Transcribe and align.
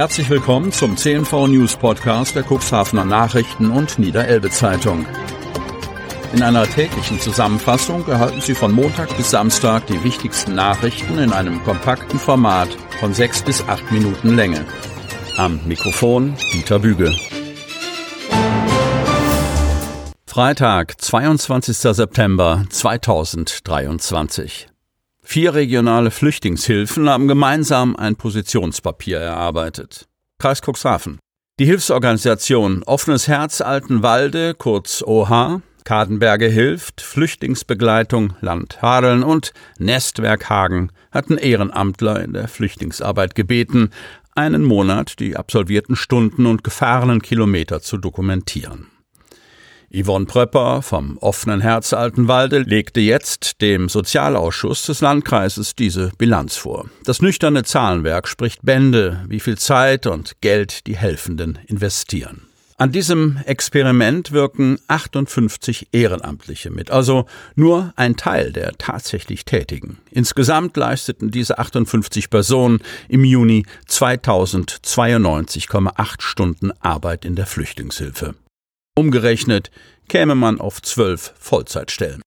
Herzlich 0.00 0.30
willkommen 0.30 0.72
zum 0.72 0.96
CNV 0.96 1.48
News 1.48 1.76
Podcast 1.76 2.34
der 2.34 2.42
Cuxhavener 2.42 3.04
Nachrichten 3.04 3.70
und 3.70 3.98
Niederelbe 3.98 4.48
Zeitung. 4.48 5.04
In 6.32 6.42
einer 6.42 6.66
täglichen 6.66 7.20
Zusammenfassung 7.20 8.08
erhalten 8.08 8.40
Sie 8.40 8.54
von 8.54 8.72
Montag 8.72 9.14
bis 9.18 9.30
Samstag 9.30 9.86
die 9.88 10.02
wichtigsten 10.02 10.54
Nachrichten 10.54 11.18
in 11.18 11.34
einem 11.34 11.62
kompakten 11.64 12.18
Format 12.18 12.70
von 12.98 13.12
sechs 13.12 13.42
bis 13.42 13.62
acht 13.68 13.92
Minuten 13.92 14.36
Länge. 14.36 14.64
Am 15.36 15.60
Mikrofon 15.66 16.34
Dieter 16.54 16.78
Büge. 16.78 17.14
Freitag, 20.26 20.98
22. 20.98 21.76
September 21.76 22.64
2023. 22.70 24.66
Vier 25.32 25.54
regionale 25.54 26.10
Flüchtlingshilfen 26.10 27.08
haben 27.08 27.28
gemeinsam 27.28 27.94
ein 27.94 28.16
Positionspapier 28.16 29.20
erarbeitet. 29.20 30.08
Kreis 30.40 30.60
Cuxhaven. 30.60 31.20
Die 31.60 31.66
Hilfsorganisation 31.66 32.82
Offenes 32.82 33.28
Herz 33.28 33.60
Altenwalde, 33.60 34.54
kurz 34.54 35.04
OH, 35.06 35.60
Kadenberge 35.84 36.48
hilft, 36.48 37.00
Flüchtlingsbegleitung 37.00 38.32
Land 38.40 38.82
Hadeln 38.82 39.22
und 39.22 39.52
Nestwerk 39.78 40.50
Hagen 40.50 40.90
hatten 41.12 41.38
Ehrenamtler 41.38 42.24
in 42.24 42.32
der 42.32 42.48
Flüchtlingsarbeit 42.48 43.36
gebeten, 43.36 43.90
einen 44.34 44.64
Monat 44.64 45.20
die 45.20 45.36
absolvierten 45.36 45.94
Stunden 45.94 46.44
und 46.44 46.64
gefahrenen 46.64 47.22
Kilometer 47.22 47.80
zu 47.80 47.98
dokumentieren. 47.98 48.89
Yvonne 49.92 50.26
Pröpper 50.26 50.82
vom 50.82 51.18
offenen 51.18 51.60
Herz 51.60 51.92
Altenwalde 51.92 52.60
legte 52.60 53.00
jetzt 53.00 53.60
dem 53.60 53.88
Sozialausschuss 53.88 54.86
des 54.86 55.00
Landkreises 55.00 55.74
diese 55.74 56.12
Bilanz 56.16 56.54
vor. 56.56 56.88
Das 57.04 57.20
nüchterne 57.20 57.64
Zahlenwerk 57.64 58.28
spricht 58.28 58.60
Bände, 58.62 59.24
wie 59.28 59.40
viel 59.40 59.58
Zeit 59.58 60.06
und 60.06 60.40
Geld 60.40 60.86
die 60.86 60.96
Helfenden 60.96 61.58
investieren. 61.66 62.42
An 62.76 62.92
diesem 62.92 63.38
Experiment 63.44 64.30
wirken 64.32 64.78
58 64.86 65.88
Ehrenamtliche 65.92 66.70
mit, 66.70 66.92
also 66.92 67.26
nur 67.54 67.92
ein 67.96 68.16
Teil 68.16 68.52
der 68.52 68.72
tatsächlich 68.78 69.44
Tätigen. 69.44 69.98
Insgesamt 70.10 70.78
leisteten 70.78 71.30
diese 71.32 71.58
58 71.58 72.30
Personen 72.30 72.78
im 73.08 73.24
Juni 73.24 73.66
2092,8 73.88 76.22
Stunden 76.22 76.70
Arbeit 76.80 77.24
in 77.24 77.34
der 77.34 77.46
Flüchtlingshilfe. 77.46 78.36
Umgerechnet 79.00 79.72
käme 80.10 80.34
man 80.34 80.60
auf 80.60 80.82
zwölf 80.82 81.32
Vollzeitstellen. 81.38 82.20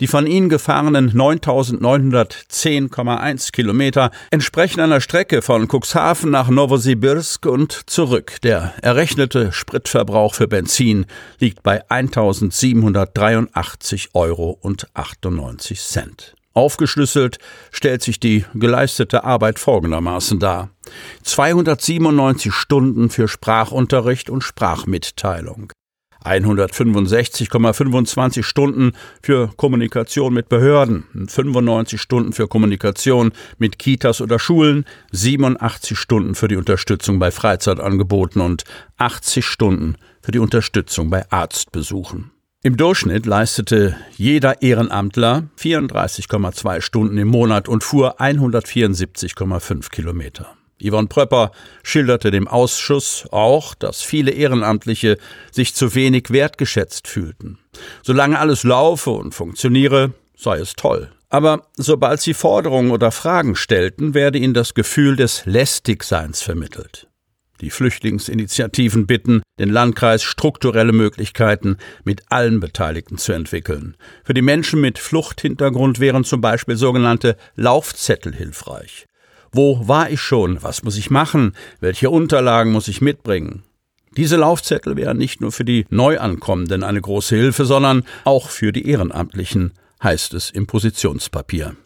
Die 0.00 0.06
von 0.06 0.28
ihnen 0.28 0.48
gefahrenen 0.48 1.10
9.910,1 1.10 3.50
Kilometer 3.50 4.12
entsprechen 4.30 4.78
einer 4.78 5.00
Strecke 5.00 5.42
von 5.42 5.66
Cuxhaven 5.66 6.30
nach 6.30 6.48
Novosibirsk 6.48 7.44
und 7.46 7.90
zurück. 7.90 8.36
Der 8.44 8.72
errechnete 8.82 9.50
Spritverbrauch 9.50 10.34
für 10.34 10.46
Benzin 10.46 11.06
liegt 11.40 11.64
bei 11.64 11.84
1.783 11.88 14.10
Euro 14.14 14.56
und 14.60 14.86
98 14.94 15.80
Cent. 15.80 16.36
Aufgeschlüsselt 16.52 17.38
stellt 17.72 18.02
sich 18.02 18.20
die 18.20 18.44
geleistete 18.54 19.24
Arbeit 19.24 19.58
folgendermaßen 19.58 20.38
dar. 20.38 20.70
297 21.24 22.52
Stunden 22.52 23.10
für 23.10 23.26
Sprachunterricht 23.26 24.30
und 24.30 24.44
Sprachmitteilung. 24.44 25.72
165,25 26.24 28.42
Stunden 28.42 28.92
für 29.22 29.50
Kommunikation 29.56 30.34
mit 30.34 30.48
Behörden, 30.48 31.04
95 31.28 32.00
Stunden 32.00 32.32
für 32.32 32.48
Kommunikation 32.48 33.32
mit 33.58 33.78
Kitas 33.78 34.20
oder 34.20 34.38
Schulen, 34.38 34.84
87 35.12 35.98
Stunden 35.98 36.34
für 36.34 36.48
die 36.48 36.56
Unterstützung 36.56 37.18
bei 37.18 37.30
Freizeitangeboten 37.30 38.40
und 38.40 38.64
80 38.98 39.44
Stunden 39.44 39.96
für 40.22 40.32
die 40.32 40.38
Unterstützung 40.38 41.10
bei 41.10 41.30
Arztbesuchen. 41.30 42.30
Im 42.64 42.76
Durchschnitt 42.76 43.26
leistete 43.26 43.96
jeder 44.16 44.62
Ehrenamtler 44.62 45.48
34,2 45.58 46.80
Stunden 46.80 47.18
im 47.18 47.26
Monat 47.26 47.68
und 47.68 47.82
fuhr 47.82 48.20
174,5 48.20 49.90
Kilometer. 49.90 50.46
Yvonne 50.82 51.08
Pröpper 51.08 51.52
schilderte 51.82 52.30
dem 52.30 52.48
Ausschuss 52.48 53.26
auch, 53.30 53.74
dass 53.74 54.02
viele 54.02 54.32
Ehrenamtliche 54.32 55.18
sich 55.50 55.74
zu 55.74 55.94
wenig 55.94 56.30
wertgeschätzt 56.30 57.08
fühlten. 57.08 57.58
Solange 58.02 58.38
alles 58.38 58.64
laufe 58.64 59.10
und 59.10 59.34
funktioniere, 59.34 60.12
sei 60.36 60.58
es 60.58 60.74
toll. 60.74 61.10
Aber 61.28 61.66
sobald 61.76 62.20
sie 62.20 62.34
Forderungen 62.34 62.90
oder 62.90 63.10
Fragen 63.10 63.56
stellten, 63.56 64.12
werde 64.12 64.38
ihnen 64.38 64.54
das 64.54 64.74
Gefühl 64.74 65.16
des 65.16 65.46
Lästigseins 65.46 66.42
vermittelt. 66.42 67.08
Die 67.62 67.70
Flüchtlingsinitiativen 67.70 69.06
bitten, 69.06 69.40
den 69.58 69.70
Landkreis 69.70 70.24
strukturelle 70.24 70.92
Möglichkeiten 70.92 71.78
mit 72.02 72.22
allen 72.28 72.58
Beteiligten 72.58 73.18
zu 73.18 73.32
entwickeln. 73.32 73.96
Für 74.24 74.34
die 74.34 74.42
Menschen 74.42 74.80
mit 74.80 74.98
Fluchthintergrund 74.98 76.00
wären 76.00 76.24
zum 76.24 76.40
Beispiel 76.40 76.76
sogenannte 76.76 77.36
Laufzettel 77.54 78.34
hilfreich. 78.34 79.06
Wo 79.54 79.86
war 79.86 80.08
ich 80.08 80.20
schon? 80.20 80.62
Was 80.62 80.82
muss 80.82 80.96
ich 80.96 81.10
machen? 81.10 81.54
Welche 81.78 82.08
Unterlagen 82.08 82.72
muss 82.72 82.88
ich 82.88 83.02
mitbringen? 83.02 83.62
Diese 84.16 84.36
Laufzettel 84.36 84.96
wären 84.96 85.18
nicht 85.18 85.42
nur 85.42 85.52
für 85.52 85.64
die 85.64 85.84
Neuankommenden 85.90 86.82
eine 86.82 87.02
große 87.02 87.36
Hilfe, 87.36 87.66
sondern 87.66 88.04
auch 88.24 88.48
für 88.48 88.72
die 88.72 88.88
Ehrenamtlichen, 88.88 89.72
heißt 90.02 90.32
es 90.32 90.48
im 90.48 90.66
Positionspapier. 90.66 91.76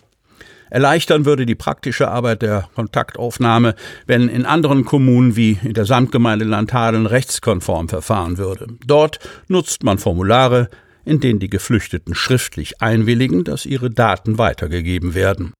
Erleichtern 0.70 1.24
würde 1.24 1.44
die 1.44 1.56
praktische 1.56 2.08
Arbeit 2.08 2.42
der 2.42 2.68
Kontaktaufnahme, 2.76 3.74
wenn 4.06 4.28
in 4.28 4.46
anderen 4.46 4.84
Kommunen 4.84 5.34
wie 5.34 5.58
in 5.62 5.74
der 5.74 5.86
Samtgemeinde 5.86 6.44
Landhadeln 6.44 7.06
rechtskonform 7.06 7.88
verfahren 7.88 8.38
würde. 8.38 8.68
Dort 8.86 9.18
nutzt 9.48 9.82
man 9.82 9.98
Formulare, 9.98 10.68
in 11.04 11.18
denen 11.18 11.40
die 11.40 11.50
Geflüchteten 11.50 12.14
schriftlich 12.14 12.80
einwilligen, 12.80 13.42
dass 13.42 13.66
ihre 13.66 13.90
Daten 13.90 14.38
weitergegeben 14.38 15.14
werden. 15.14 15.52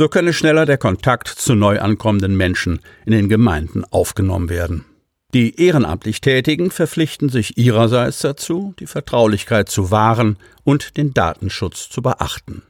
So 0.00 0.08
könne 0.08 0.32
schneller 0.32 0.64
der 0.64 0.78
Kontakt 0.78 1.28
zu 1.28 1.54
neu 1.54 1.78
ankommenden 1.78 2.34
Menschen 2.34 2.80
in 3.04 3.12
den 3.12 3.28
Gemeinden 3.28 3.84
aufgenommen 3.90 4.48
werden. 4.48 4.86
Die 5.34 5.60
ehrenamtlich 5.60 6.22
Tätigen 6.22 6.70
verpflichten 6.70 7.28
sich 7.28 7.58
ihrerseits 7.58 8.20
dazu, 8.20 8.72
die 8.78 8.86
Vertraulichkeit 8.86 9.68
zu 9.68 9.90
wahren 9.90 10.38
und 10.64 10.96
den 10.96 11.12
Datenschutz 11.12 11.90
zu 11.90 12.00
beachten. 12.00 12.62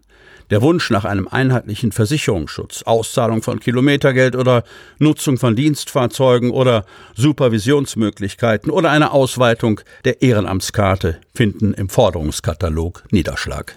Der 0.51 0.61
Wunsch 0.61 0.91
nach 0.91 1.05
einem 1.05 1.29
einheitlichen 1.29 1.93
Versicherungsschutz, 1.93 2.83
Auszahlung 2.83 3.45
von 3.45 3.61
Kilometergeld 3.61 4.35
oder 4.35 4.65
Nutzung 4.99 5.39
von 5.39 5.55
Dienstfahrzeugen 5.55 6.51
oder 6.51 6.85
Supervisionsmöglichkeiten 7.15 8.73
oder 8.73 8.91
eine 8.91 9.13
Ausweitung 9.13 9.83
der 10.05 10.21
Ehrenamtskarte 10.21 11.21
finden 11.33 11.75
im 11.75 11.91
Forderungskatalog 11.91 13.05
Niederschlag. 13.13 13.77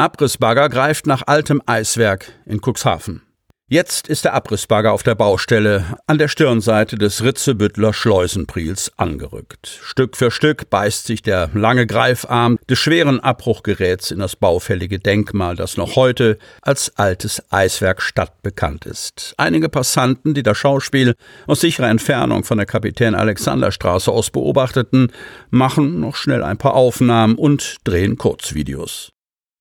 Abrissbagger 0.00 0.68
greift 0.68 1.08
nach 1.08 1.24
altem 1.26 1.60
Eiswerk 1.66 2.32
in 2.46 2.60
Cuxhaven. 2.64 3.22
Jetzt 3.66 4.06
ist 4.06 4.24
der 4.24 4.32
Abrissbagger 4.32 4.92
auf 4.92 5.02
der 5.02 5.16
Baustelle 5.16 5.98
an 6.06 6.18
der 6.18 6.28
Stirnseite 6.28 6.96
des 6.96 7.24
Ritzebüttler 7.24 7.92
Schleusenpriels 7.92 8.92
angerückt. 8.96 9.80
Stück 9.82 10.16
für 10.16 10.30
Stück 10.30 10.70
beißt 10.70 11.04
sich 11.04 11.20
der 11.22 11.50
lange 11.52 11.84
Greifarm 11.84 12.60
des 12.70 12.78
schweren 12.78 13.18
Abbruchgeräts 13.18 14.12
in 14.12 14.20
das 14.20 14.36
baufällige 14.36 15.00
Denkmal, 15.00 15.56
das 15.56 15.76
noch 15.76 15.96
heute 15.96 16.38
als 16.62 16.96
altes 16.96 17.42
Eiswerk 17.50 18.00
Stadt 18.00 18.40
bekannt 18.42 18.86
ist. 18.86 19.34
Einige 19.36 19.68
Passanten, 19.68 20.32
die 20.32 20.44
das 20.44 20.56
Schauspiel 20.56 21.16
aus 21.48 21.60
sicherer 21.60 21.90
Entfernung 21.90 22.44
von 22.44 22.58
der 22.58 22.66
Kapitän 22.66 23.16
Alexanderstraße 23.16 24.12
aus 24.12 24.30
beobachteten, 24.30 25.10
machen 25.50 25.98
noch 25.98 26.14
schnell 26.14 26.44
ein 26.44 26.56
paar 26.56 26.74
Aufnahmen 26.74 27.34
und 27.34 27.78
drehen 27.82 28.16
Kurzvideos. 28.16 29.10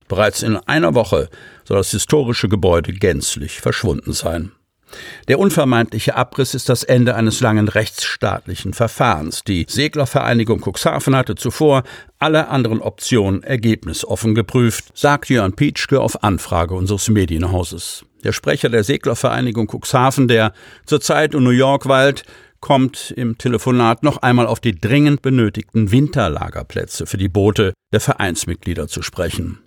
Bereits 0.08 0.44
in 0.44 0.58
einer 0.58 0.96
Woche 0.96 1.30
soll 1.64 1.78
das 1.78 1.92
historische 1.92 2.50
Gebäude 2.50 2.94
gänzlich 2.94 3.60
verschwunden 3.60 4.14
sein. 4.14 4.52
Der 5.28 5.40
unvermeidliche 5.40 6.16
Abriss 6.16 6.54
ist 6.54 6.70
das 6.70 6.84
Ende 6.84 7.16
eines 7.16 7.42
langen 7.42 7.68
rechtsstaatlichen 7.68 8.74
Verfahrens. 8.74 9.44
Die 9.44 9.66
Seglervereinigung 9.68 10.62
Cuxhaven 10.62 11.16
hatte 11.16 11.36
zuvor 11.36 11.84
alle 12.20 12.48
anderen 12.48 12.82
Optionen 12.82 13.44
ergebnisoffen 13.44 14.34
geprüft, 14.34 14.86
sagt 14.94 15.30
Jörn 15.30 15.54
Pietschke 15.54 16.00
auf 16.00 16.24
Anfrage 16.24 16.74
unseres 16.74 17.10
Medienhauses. 17.10 18.06
Der 18.24 18.32
Sprecher 18.32 18.70
der 18.70 18.84
Seglervereinigung 18.84 19.68
Cuxhaven, 19.68 20.28
der 20.28 20.54
zurzeit 20.86 21.34
in 21.34 21.44
New 21.44 21.50
York 21.50 21.88
weilt, 21.88 22.24
kommt 22.60 23.14
im 23.16 23.38
Telefonat 23.38 24.04
noch 24.04 24.18
einmal 24.18 24.48
auf 24.48 24.60
die 24.60 24.76
dringend 24.76 25.22
benötigten 25.22 25.92
Winterlagerplätze 25.92 27.06
für 27.06 27.18
die 27.18 27.30
Boote 27.30 27.74
der 27.94 28.00
Vereinsmitglieder 28.00 28.88
zu 28.88 29.04
sprechen. 29.04 29.67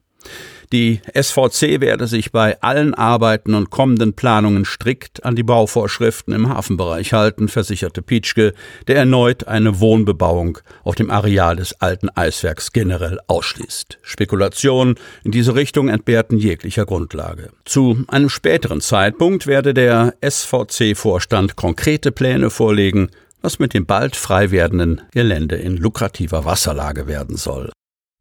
Die 0.73 1.01
SVC 1.15 1.81
werde 1.81 2.07
sich 2.07 2.31
bei 2.31 2.61
allen 2.63 2.95
Arbeiten 2.95 3.55
und 3.55 3.71
kommenden 3.71 4.13
Planungen 4.13 4.65
strikt 4.65 5.25
an 5.25 5.35
die 5.35 5.43
Bauvorschriften 5.43 6.33
im 6.33 6.49
Hafenbereich 6.49 7.13
halten, 7.13 7.49
versicherte 7.49 8.03
Pietschke, 8.03 8.55
der 8.87 8.97
erneut 8.97 9.49
eine 9.49 9.81
Wohnbebauung 9.81 10.59
auf 10.85 10.95
dem 10.95 11.11
Areal 11.11 11.57
des 11.57 11.81
alten 11.81 12.09
Eiswerks 12.11 12.71
generell 12.73 13.19
ausschließt. 13.27 13.99
Spekulationen 14.03 14.95
in 15.25 15.33
diese 15.33 15.57
Richtung 15.57 15.89
entbehrten 15.89 16.39
jeglicher 16.39 16.87
Grundlage. 16.87 17.51
Zu 17.65 18.05
einem 18.07 18.29
späteren 18.29 18.81
Zeitpunkt 18.81 19.49
werde 19.49 19.75
der 19.75 20.15
SVC-Vorstand 20.21 21.57
konkrete 21.57 22.13
Pläne 22.13 22.49
vorlegen, 22.49 23.11
was 23.43 23.59
mit 23.59 23.75
dem 23.75 23.87
bald 23.87 24.15
frei 24.15 24.53
werdenden 24.53 25.01
Gelände 25.11 25.57
in 25.57 25.77
lukrativer 25.77 26.45
Wasserlage 26.45 27.09
werden 27.09 27.37
soll. 27.37 27.71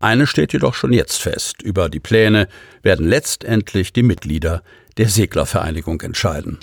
Eine 0.01 0.27
steht 0.27 0.53
jedoch 0.53 0.75
schon 0.75 0.93
jetzt 0.93 1.21
fest. 1.21 1.61
Über 1.61 1.89
die 1.89 1.99
Pläne 1.99 2.47
werden 2.81 3.05
letztendlich 3.05 3.91
die 3.91 4.01
Mitglieder 4.01 4.63
der 4.95 5.09
Seglervereinigung 5.09 5.99
entscheiden. 5.99 6.57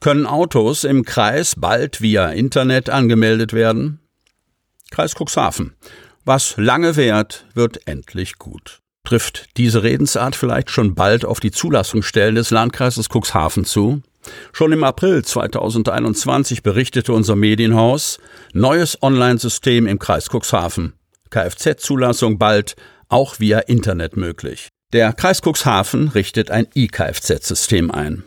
Können 0.00 0.26
Autos 0.26 0.82
im 0.82 1.04
Kreis 1.04 1.54
bald 1.56 2.00
via 2.00 2.30
Internet 2.30 2.90
angemeldet 2.90 3.52
werden? 3.52 4.00
Kreis 4.90 5.14
Cuxhaven. 5.14 5.76
Was 6.24 6.56
lange 6.56 6.96
währt, 6.96 7.46
wird 7.54 7.86
endlich 7.86 8.38
gut. 8.38 8.80
Trifft 9.04 9.56
diese 9.56 9.84
Redensart 9.84 10.34
vielleicht 10.34 10.70
schon 10.70 10.96
bald 10.96 11.24
auf 11.24 11.38
die 11.38 11.52
Zulassungsstellen 11.52 12.34
des 12.34 12.50
Landkreises 12.50 13.06
Cuxhaven 13.08 13.64
zu? 13.64 14.02
Schon 14.52 14.72
im 14.72 14.84
April 14.84 15.24
2021 15.24 16.62
berichtete 16.62 17.12
unser 17.12 17.36
Medienhaus 17.36 18.18
neues 18.52 19.02
Online-System 19.02 19.86
im 19.86 19.98
Kreis 19.98 20.28
Cuxhaven. 20.28 20.94
Kfz-Zulassung 21.30 22.38
bald 22.38 22.76
auch 23.08 23.40
via 23.40 23.60
Internet 23.60 24.16
möglich. 24.16 24.68
Der 24.92 25.12
Kreis 25.12 25.40
Cuxhaven 25.40 26.08
richtet 26.08 26.50
ein 26.50 26.66
E-Kfz-System 26.74 27.90
ein. 27.90 28.24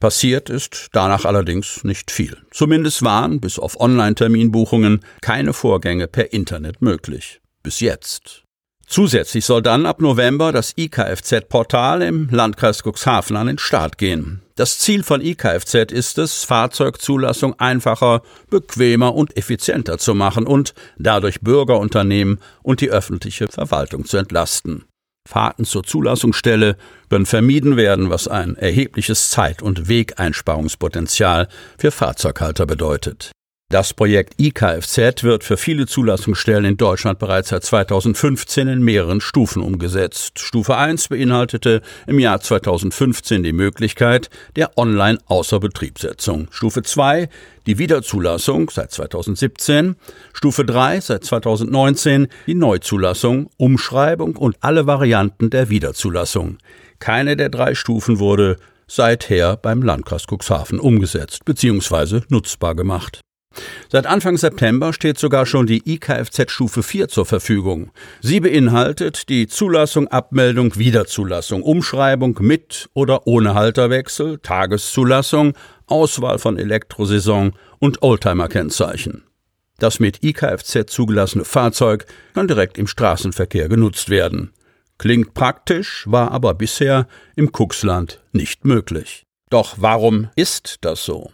Passiert 0.00 0.50
ist 0.50 0.88
danach 0.92 1.24
allerdings 1.24 1.82
nicht 1.84 2.10
viel. 2.10 2.36
Zumindest 2.50 3.02
waren, 3.02 3.40
bis 3.40 3.58
auf 3.58 3.80
Online-Terminbuchungen, 3.80 5.00
keine 5.22 5.52
Vorgänge 5.52 6.06
per 6.06 6.32
Internet 6.32 6.82
möglich. 6.82 7.40
Bis 7.62 7.80
jetzt. 7.80 8.45
Zusätzlich 8.86 9.44
soll 9.44 9.62
dann 9.62 9.84
ab 9.84 10.00
November 10.00 10.52
das 10.52 10.72
IKFZ-Portal 10.76 12.02
im 12.02 12.28
Landkreis 12.30 12.82
Cuxhaven 12.84 13.36
an 13.36 13.48
den 13.48 13.58
Start 13.58 13.98
gehen. 13.98 14.42
Das 14.54 14.78
Ziel 14.78 15.02
von 15.02 15.20
IKFZ 15.20 15.92
ist 15.92 16.18
es, 16.18 16.44
Fahrzeugzulassung 16.44 17.58
einfacher, 17.58 18.22
bequemer 18.48 19.14
und 19.14 19.36
effizienter 19.36 19.98
zu 19.98 20.14
machen 20.14 20.46
und 20.46 20.72
dadurch 20.98 21.40
Bürgerunternehmen 21.40 22.38
und 22.62 22.80
die 22.80 22.90
öffentliche 22.90 23.48
Verwaltung 23.48 24.04
zu 24.04 24.16
entlasten. 24.16 24.84
Fahrten 25.26 25.64
zur 25.64 25.82
Zulassungsstelle 25.82 26.76
können 27.10 27.26
vermieden 27.26 27.76
werden, 27.76 28.08
was 28.08 28.28
ein 28.28 28.56
erhebliches 28.56 29.30
Zeit- 29.30 29.62
und 29.62 29.88
Wegeinsparungspotenzial 29.88 31.48
für 31.76 31.90
Fahrzeughalter 31.90 32.64
bedeutet. 32.64 33.32
Das 33.68 33.94
Projekt 33.94 34.40
IKFZ 34.40 35.24
wird 35.24 35.42
für 35.42 35.56
viele 35.56 35.88
Zulassungsstellen 35.88 36.64
in 36.64 36.76
Deutschland 36.76 37.18
bereits 37.18 37.48
seit 37.48 37.64
2015 37.64 38.68
in 38.68 38.80
mehreren 38.80 39.20
Stufen 39.20 39.60
umgesetzt. 39.60 40.38
Stufe 40.38 40.76
1 40.76 41.08
beinhaltete 41.08 41.82
im 42.06 42.20
Jahr 42.20 42.40
2015 42.40 43.42
die 43.42 43.52
Möglichkeit 43.52 44.30
der 44.54 44.78
Online-Außerbetriebsetzung. 44.78 46.46
Stufe 46.52 46.84
2 46.84 47.28
die 47.66 47.78
Wiederzulassung 47.78 48.70
seit 48.70 48.92
2017, 48.92 49.96
Stufe 50.32 50.64
3 50.64 51.00
seit 51.00 51.24
2019 51.24 52.28
die 52.46 52.54
Neuzulassung, 52.54 53.50
Umschreibung 53.56 54.36
und 54.36 54.56
alle 54.60 54.86
Varianten 54.86 55.50
der 55.50 55.70
Wiederzulassung. 55.70 56.58
Keine 57.00 57.36
der 57.36 57.48
drei 57.48 57.74
Stufen 57.74 58.20
wurde 58.20 58.58
seither 58.86 59.56
beim 59.56 59.82
Landkreis 59.82 60.26
Cuxhaven 60.30 60.78
umgesetzt 60.78 61.44
bzw. 61.44 62.20
nutzbar 62.28 62.76
gemacht. 62.76 63.22
Seit 63.90 64.06
Anfang 64.06 64.36
September 64.36 64.92
steht 64.92 65.18
sogar 65.18 65.46
schon 65.46 65.66
die 65.66 65.82
IKFZ 65.94 66.50
Stufe 66.50 66.82
4 66.82 67.08
zur 67.08 67.26
Verfügung. 67.26 67.90
Sie 68.20 68.40
beinhaltet 68.40 69.28
die 69.28 69.46
Zulassung, 69.46 70.08
Abmeldung, 70.08 70.76
Wiederzulassung, 70.76 71.62
Umschreibung 71.62 72.38
mit 72.40 72.88
oder 72.94 73.26
ohne 73.26 73.54
Halterwechsel, 73.54 74.38
Tageszulassung, 74.38 75.54
Auswahl 75.86 76.38
von 76.38 76.58
Elektrosaison 76.58 77.52
und 77.78 78.02
Oldtimer-Kennzeichen. 78.02 79.22
Das 79.78 80.00
mit 80.00 80.24
IKFZ 80.24 80.86
zugelassene 80.86 81.44
Fahrzeug 81.44 82.06
kann 82.34 82.48
direkt 82.48 82.78
im 82.78 82.86
Straßenverkehr 82.86 83.68
genutzt 83.68 84.08
werden. 84.08 84.52
Klingt 84.98 85.34
praktisch, 85.34 86.04
war 86.06 86.30
aber 86.30 86.54
bisher 86.54 87.06
im 87.36 87.52
Kuxland 87.52 88.22
nicht 88.32 88.64
möglich. 88.64 89.24
Doch 89.50 89.76
warum 89.78 90.30
ist 90.34 90.78
das 90.80 91.04
so? 91.04 91.30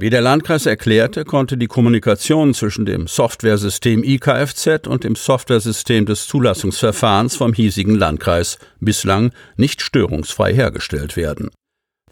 Wie 0.00 0.10
der 0.10 0.20
Landkreis 0.20 0.64
erklärte, 0.64 1.24
konnte 1.24 1.56
die 1.56 1.66
Kommunikation 1.66 2.54
zwischen 2.54 2.86
dem 2.86 3.08
Softwaresystem 3.08 4.04
IKFZ 4.04 4.86
und 4.86 5.02
dem 5.02 5.16
Softwaresystem 5.16 6.06
des 6.06 6.28
Zulassungsverfahrens 6.28 7.34
vom 7.34 7.52
hiesigen 7.52 7.96
Landkreis 7.96 8.58
bislang 8.78 9.32
nicht 9.56 9.82
störungsfrei 9.82 10.54
hergestellt 10.54 11.16
werden. 11.16 11.50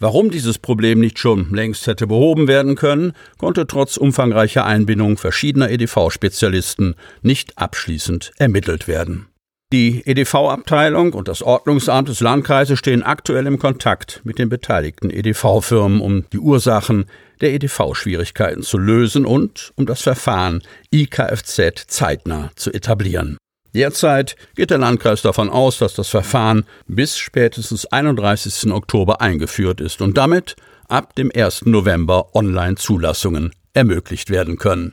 Warum 0.00 0.32
dieses 0.32 0.58
Problem 0.58 0.98
nicht 0.98 1.20
schon 1.20 1.54
längst 1.54 1.86
hätte 1.86 2.08
behoben 2.08 2.48
werden 2.48 2.74
können, 2.74 3.12
konnte 3.38 3.68
trotz 3.68 3.96
umfangreicher 3.96 4.66
Einbindung 4.66 5.16
verschiedener 5.16 5.70
EDV-Spezialisten 5.70 6.96
nicht 7.22 7.56
abschließend 7.56 8.32
ermittelt 8.36 8.88
werden. 8.88 9.28
Die 9.72 10.06
EDV-Abteilung 10.06 11.12
und 11.12 11.26
das 11.26 11.42
Ordnungsamt 11.42 12.08
des 12.08 12.20
Landkreises 12.20 12.78
stehen 12.78 13.02
aktuell 13.02 13.48
im 13.48 13.58
Kontakt 13.58 14.20
mit 14.22 14.38
den 14.38 14.48
beteiligten 14.48 15.10
EDV-Firmen, 15.10 16.00
um 16.00 16.24
die 16.32 16.38
Ursachen 16.38 17.06
der 17.40 17.52
EDV-Schwierigkeiten 17.52 18.62
zu 18.62 18.78
lösen 18.78 19.26
und 19.26 19.72
um 19.74 19.86
das 19.86 20.02
Verfahren 20.02 20.62
IKFZ 20.94 21.86
zeitnah 21.88 22.52
zu 22.54 22.72
etablieren. 22.72 23.38
Derzeit 23.74 24.36
geht 24.54 24.70
der 24.70 24.78
Landkreis 24.78 25.22
davon 25.22 25.50
aus, 25.50 25.78
dass 25.78 25.94
das 25.94 26.08
Verfahren 26.08 26.64
bis 26.86 27.18
spätestens 27.18 27.86
31. 27.86 28.72
Oktober 28.72 29.20
eingeführt 29.20 29.80
ist 29.80 30.00
und 30.00 30.16
damit 30.16 30.54
ab 30.88 31.16
dem 31.16 31.32
1. 31.34 31.66
November 31.66 32.36
Online-Zulassungen 32.36 33.50
ermöglicht 33.74 34.30
werden 34.30 34.58
können. 34.58 34.92